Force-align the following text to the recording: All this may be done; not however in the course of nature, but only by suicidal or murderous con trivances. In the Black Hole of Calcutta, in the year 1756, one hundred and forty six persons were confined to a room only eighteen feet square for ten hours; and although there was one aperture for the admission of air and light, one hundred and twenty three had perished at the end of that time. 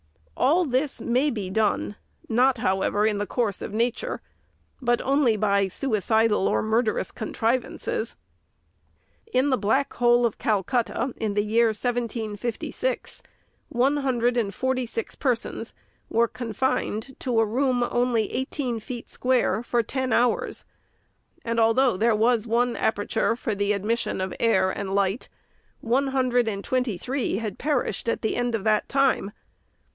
All 0.35 0.65
this 0.65 0.99
may 0.99 1.29
be 1.29 1.51
done; 1.51 1.95
not 2.27 2.57
however 2.57 3.05
in 3.05 3.19
the 3.19 3.27
course 3.27 3.61
of 3.61 3.71
nature, 3.71 4.19
but 4.81 4.99
only 5.03 5.37
by 5.37 5.67
suicidal 5.67 6.47
or 6.47 6.63
murderous 6.63 7.11
con 7.11 7.31
trivances. 7.33 8.15
In 9.31 9.51
the 9.51 9.59
Black 9.59 9.93
Hole 9.93 10.25
of 10.25 10.39
Calcutta, 10.39 11.13
in 11.17 11.35
the 11.35 11.43
year 11.43 11.67
1756, 11.67 13.21
one 13.69 13.97
hundred 13.97 14.37
and 14.37 14.55
forty 14.55 14.87
six 14.87 15.13
persons 15.13 15.75
were 16.09 16.27
confined 16.27 17.15
to 17.19 17.39
a 17.39 17.45
room 17.45 17.83
only 17.83 18.31
eighteen 18.31 18.79
feet 18.79 19.07
square 19.11 19.61
for 19.61 19.83
ten 19.83 20.11
hours; 20.11 20.65
and 21.45 21.59
although 21.59 21.95
there 21.95 22.15
was 22.15 22.47
one 22.47 22.75
aperture 22.75 23.35
for 23.35 23.53
the 23.53 23.73
admission 23.73 24.19
of 24.19 24.33
air 24.39 24.71
and 24.71 24.95
light, 24.95 25.29
one 25.81 26.07
hundred 26.07 26.47
and 26.47 26.63
twenty 26.63 26.97
three 26.97 27.35
had 27.37 27.59
perished 27.59 28.09
at 28.09 28.23
the 28.23 28.35
end 28.35 28.55
of 28.55 28.63
that 28.63 28.89
time. 28.89 29.29